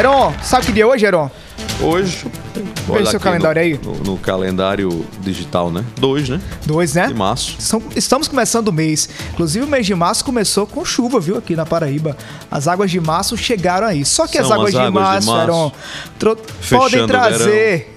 [0.00, 1.30] Heron, sabe que dia é hoje, Heron?
[1.82, 2.24] Hoje.
[2.86, 3.80] Vê seu calendário no, aí.
[3.84, 5.84] No, no, calendário digital, né?
[5.98, 6.40] Dois, né?
[6.64, 7.08] Dois, né?
[7.08, 7.56] De março.
[7.58, 9.10] São, estamos começando o mês.
[9.34, 11.36] Inclusive, o mês de março começou com chuva, viu?
[11.36, 12.16] Aqui na Paraíba.
[12.50, 14.02] As águas de março chegaram aí.
[14.06, 15.72] Só que São as águas, as de, águas março, de março.
[16.22, 16.36] Heron,
[16.70, 17.94] podem trazer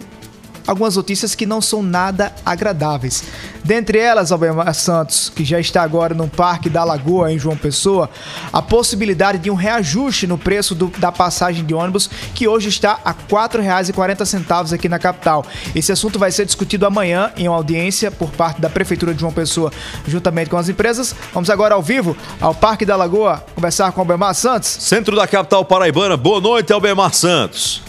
[0.67, 3.23] algumas notícias que não são nada agradáveis.
[3.63, 8.09] Dentre elas, Albemar Santos, que já está agora no Parque da Lagoa, em João Pessoa,
[8.51, 12.99] a possibilidade de um reajuste no preço do- da passagem de ônibus, que hoje está
[13.05, 15.45] a R$ 4,40 aqui na capital.
[15.73, 19.31] Esse assunto vai ser discutido amanhã em uma audiência por parte da Prefeitura de João
[19.31, 19.71] Pessoa,
[20.07, 21.15] juntamente com as empresas.
[21.33, 24.67] Vamos agora ao vivo ao Parque da Lagoa conversar com Albemar Santos.
[24.69, 26.17] Centro da capital paraibana.
[26.17, 27.81] Boa noite, Albemar Santos.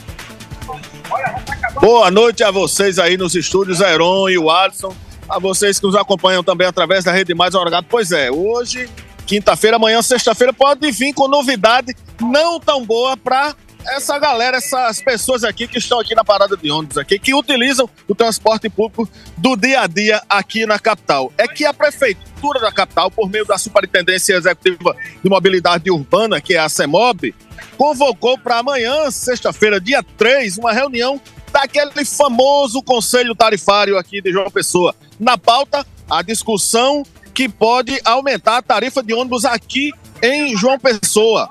[1.84, 4.96] Boa noite a vocês aí nos estúdios, Heron e o Alisson.
[5.28, 7.86] A vocês que nos acompanham também através da Rede Mais Orgado.
[7.90, 8.88] Pois é, hoje,
[9.26, 13.54] quinta-feira, amanhã, sexta-feira, pode vir com novidade não tão boa para
[13.86, 17.86] essa galera, essas pessoas aqui que estão aqui na parada de ônibus aqui, que utilizam
[18.08, 21.30] o transporte público do dia a dia aqui na capital.
[21.36, 26.54] É que a prefeitura da capital, por meio da Superintendência Executiva de Mobilidade Urbana, que
[26.54, 27.34] é a CEMOB,
[27.76, 31.20] convocou para amanhã, sexta-feira, dia 3, uma reunião
[31.54, 34.92] daquele famoso conselho tarifário aqui de João Pessoa.
[35.20, 41.48] Na pauta, a discussão que pode aumentar a tarifa de ônibus aqui em João Pessoa.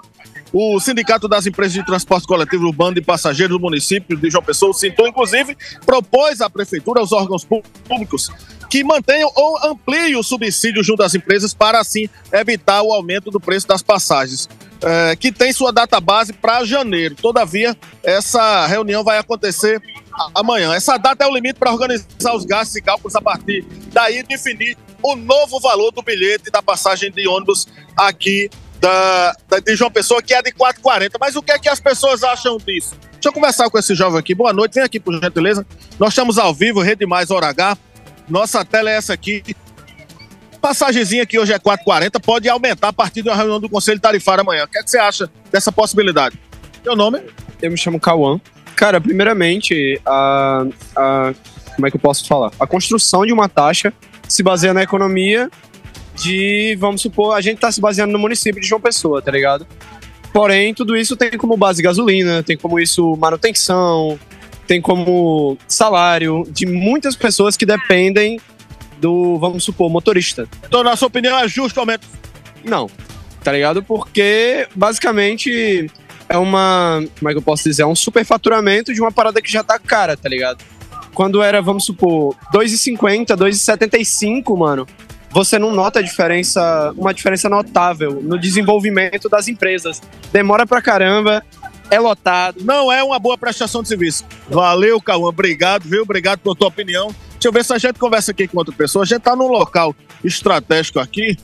[0.52, 4.72] O Sindicato das Empresas de Transporte Coletivo Urbano de Passageiros do município de João Pessoa,
[4.72, 7.48] o Sinton, inclusive, propôs à Prefeitura, aos órgãos
[7.88, 8.30] públicos,
[8.70, 13.40] que mantenham ou ampliem o subsídio junto às empresas para, assim, evitar o aumento do
[13.40, 14.48] preço das passagens,
[14.84, 17.16] eh, que tem sua data base para janeiro.
[17.16, 19.82] Todavia, essa reunião vai acontecer
[20.36, 20.74] amanhã.
[20.76, 24.78] Essa data é o limite para organizar os gastos e cálculos a partir daí definir
[25.02, 27.68] o novo valor do bilhete da passagem de ônibus
[27.98, 31.12] aqui da, da- de João Pessoa, que é de 4,40.
[31.20, 32.96] Mas o que é que as pessoas acham disso?
[33.14, 34.36] Deixa eu conversar com esse jovem aqui.
[34.36, 35.66] Boa noite, vem aqui, por gentileza.
[35.98, 37.78] Nós estamos ao vivo, Rede Mais Hora H.
[38.30, 39.42] Nossa tela é essa aqui.
[40.64, 44.64] Passagemzinha que hoje é 4,40 pode aumentar a partir da reunião do Conselho Tarifário amanhã.
[44.64, 46.40] O que, é que você acha dessa possibilidade?
[46.82, 47.20] Teu nome?
[47.62, 48.40] Eu me chamo Cauã.
[48.74, 50.66] Cara, primeiramente, a,
[50.96, 51.34] a-
[51.76, 52.50] como é que eu posso falar?
[52.58, 53.92] A construção de uma taxa
[54.26, 55.50] se baseia na economia
[56.16, 59.68] de, vamos supor, a gente tá se baseando no município de João Pessoa, tá ligado?
[60.32, 64.18] Porém, tudo isso tem como base gasolina, tem como isso manutenção,
[64.66, 68.40] tem como salário de muitas pessoas que dependem
[69.00, 70.48] do, vamos supor, motorista.
[70.66, 72.08] Então, na sua opinião, é justo o aumento?
[72.64, 72.90] Não,
[73.44, 73.84] tá ligado?
[73.84, 75.90] Porque basicamente
[76.30, 77.04] é uma.
[77.20, 77.84] Como é que eu posso dizer?
[77.84, 80.64] É um superfaturamento de uma parada que já tá cara, tá ligado?
[81.14, 84.88] Quando era, vamos supor, 2,50, 2,75, mano,
[85.30, 90.02] você não nota a diferença, uma diferença notável no desenvolvimento das empresas.
[90.32, 91.44] Demora pra caramba,
[91.90, 92.64] é lotado.
[92.64, 94.26] Não é uma boa prestação de serviço.
[94.50, 95.30] Valeu, Cauã.
[95.30, 96.02] Obrigado, viu?
[96.02, 97.14] Obrigado pela tua opinião.
[97.44, 99.04] Deixa eu ver se a gente conversa aqui com outra pessoa.
[99.04, 99.94] A gente tá num local
[100.24, 101.38] estratégico aqui.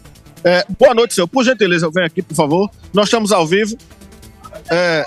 [0.46, 1.28] É, boa noite, senhor.
[1.28, 2.72] Por gentileza, vem aqui, por favor.
[2.94, 3.78] Nós estamos ao vivo.
[4.72, 5.04] É,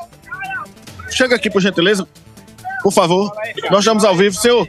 [1.09, 2.07] chega aqui, por gentileza.
[2.83, 3.33] Por favor.
[3.71, 4.37] Nós estamos ao vivo.
[4.37, 4.69] Senhor,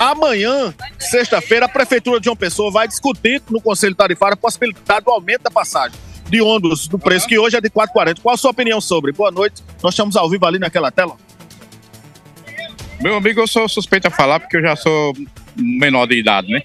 [0.00, 5.12] amanhã, sexta-feira, a Prefeitura de João Pessoa vai discutir no Conselho Tarifário a possibilidade do
[5.12, 5.96] aumento da passagem
[6.28, 8.18] de ônibus do preço, que hoje é de 4,40.
[8.20, 9.12] Qual a sua opinião sobre?
[9.12, 9.62] Boa noite.
[9.80, 11.16] Nós estamos ao vivo ali naquela tela.
[13.00, 15.14] Meu amigo, eu sou suspeito a falar porque eu já sou
[15.56, 16.62] menor de idade, né?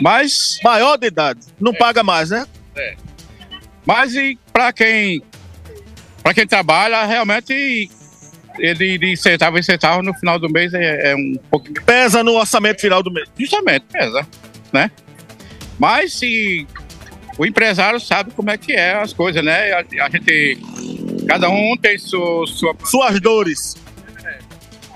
[0.00, 1.40] Mas, Maior de idade.
[1.60, 2.46] Não paga mais, né?
[3.86, 5.22] mas e para quem
[6.22, 7.90] para quem trabalha, realmente
[8.58, 12.32] ele de centavo em centavo no final do mês é, é um pouco Pesa no
[12.32, 13.28] orçamento final do mês.
[13.38, 14.26] justamente pesa,
[14.72, 14.90] né?
[15.78, 16.66] Mas se
[17.36, 19.72] o empresário sabe como é que é as coisas, né?
[19.72, 20.58] A, a gente
[21.28, 23.76] cada um tem su- sua Suas dores.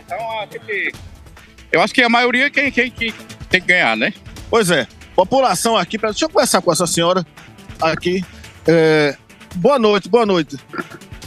[0.08, 0.94] Então a gente,
[1.70, 3.12] eu acho que a maioria quem, quem, quem
[3.50, 4.14] tem que ganhar, né?
[4.48, 4.86] Pois é.
[5.14, 5.98] População aqui.
[5.98, 7.26] Deixa eu conversar com essa senhora
[7.80, 8.24] aqui.
[8.66, 9.16] É,
[9.56, 10.56] Boa noite, boa noite.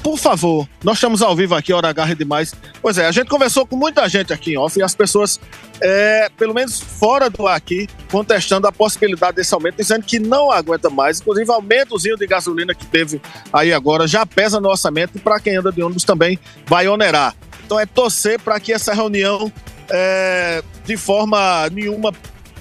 [0.02, 2.56] Por favor, nós estamos ao vivo aqui, Hora H demais.
[2.81, 5.40] Pois é, a gente conversou com muita gente aqui em off e as pessoas,
[5.79, 10.52] é, pelo menos fora do ar aqui, contestando a possibilidade desse aumento, dizendo que não
[10.52, 11.20] aguenta mais.
[11.20, 13.22] Inclusive, o aumentozinho de gasolina que teve
[13.53, 17.35] aí agora já pesa no orçamento e para quem anda de ônibus também vai onerar.
[17.72, 19.50] Então é torcer para que essa reunião,
[19.90, 22.12] é, de forma nenhuma,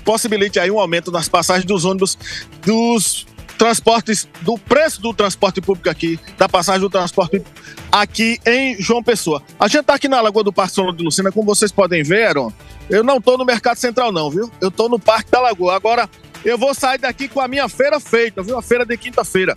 [0.05, 2.17] possibilite aí um aumento nas passagens dos ônibus
[2.65, 3.27] dos
[3.59, 7.43] transportes, do preço do transporte público aqui, da passagem do transporte
[7.91, 9.43] aqui em João Pessoa.
[9.59, 12.05] A gente tá aqui na Lagoa do Parque São João de Lucina, como vocês podem
[12.05, 12.53] ver, Aaron,
[12.89, 14.49] eu não tô no Mercado Central não, viu?
[14.61, 15.75] Eu tô no Parque da Lagoa.
[15.75, 16.09] Agora,
[16.45, 18.56] eu vou sair daqui com a minha feira feita, viu?
[18.56, 19.56] A feira de quinta-feira.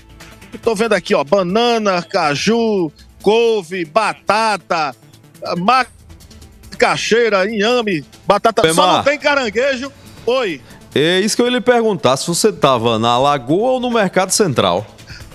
[0.64, 2.92] Tô vendo aqui, ó, banana, caju,
[3.22, 4.96] couve, batata,
[5.58, 8.62] macaxeira, inhame, batata.
[8.62, 8.98] Só Bemar.
[8.98, 9.92] não tem caranguejo.
[10.26, 10.62] Oi.
[10.96, 14.32] É isso que eu ia lhe perguntar, se você tava na Lagoa ou no Mercado
[14.32, 14.86] Central.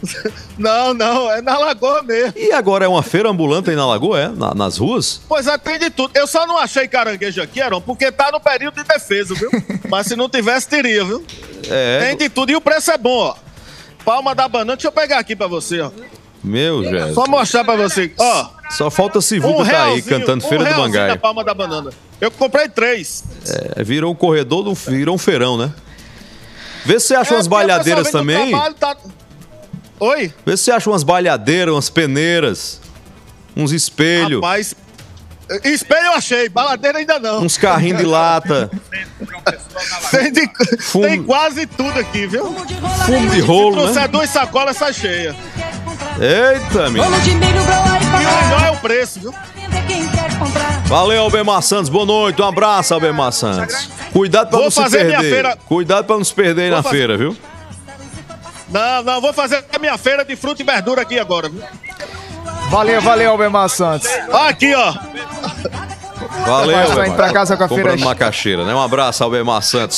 [0.56, 2.32] Não, não, é na lagoa mesmo.
[2.36, 4.28] E agora é uma feira ambulante aí na Lagoa, é?
[4.28, 5.20] Na- nas ruas?
[5.28, 6.16] Pois é, tem de tudo.
[6.16, 9.50] Eu só não achei caranguejo aqui, Aaron, porque tá no período de defesa, viu?
[9.90, 11.24] Mas se não tivesse, teria, viu?
[11.68, 11.98] É.
[12.06, 12.50] Tem de tudo.
[12.52, 13.34] E o preço é bom, ó.
[14.04, 15.90] Palma da banana, deixa eu pegar aqui pra você, ó.
[16.44, 17.14] Meu Jesus.
[17.14, 18.12] Só mostrar pra você.
[18.16, 21.08] Ó, Só falta Sivuca um tá aí cantando um Feira do realzinho Mangai.
[21.08, 21.90] da palma da banana.
[22.20, 23.24] Eu comprei três.
[23.76, 25.72] É, virou um corredor, do- virou um feirão, né?
[26.84, 28.50] Vê se você acha É, umas balhadeiras do também.
[28.50, 28.96] trabalho, tá-
[30.00, 30.32] Oi?
[30.46, 32.80] Vê se você acha umas balhadeiras, umas peneiras,
[33.56, 34.74] uns espelhos, Rapaz,
[35.64, 37.40] espelho eu achei, baladeira ainda não.
[37.42, 38.70] uns carrinhos de lata,
[40.12, 40.50] Tem, de-
[40.80, 42.44] Fumo- tem quase tudo aqui, viu?
[42.44, 44.08] fumo de Se rolo, trouxer né?
[44.08, 45.34] duas sacolas, sai cheia.
[46.20, 47.02] Eita, meu.
[48.18, 49.34] Melhor é o preço, viu?
[50.86, 51.88] Valeu, Albemar Santos.
[51.88, 52.40] Boa noite.
[52.40, 53.88] Um abraço, Albemar Santos.
[54.12, 55.34] Cuidado pra Vou não se fazer minha perder.
[55.34, 57.36] feira- Cuidado pra não se perder Vou na fazer- feira, viu?
[58.70, 61.62] Não, não, vou fazer a minha feira de fruta e verdura aqui agora, viu?
[62.70, 64.08] Valeu, valeu, Albemar Santos.
[64.46, 64.92] Aqui, ó.
[66.46, 67.16] Valeu, Albemar.
[67.16, 68.74] pra casa com a feira Comprando macaxeira, né?
[68.74, 69.96] Um abraço, Albemar Santos.